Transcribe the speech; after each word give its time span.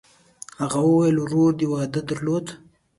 هغه 0.61 0.79
وویل: 0.83 1.15
«ورور 1.19 1.51
دې 1.59 1.67
واده 1.71 2.01
درلود؟» 2.09 2.45